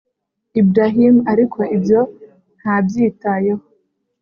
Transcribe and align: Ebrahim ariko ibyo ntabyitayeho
Ebrahim 0.59 1.15
ariko 1.31 1.59
ibyo 1.75 1.99
ntabyitayeho 2.59 3.63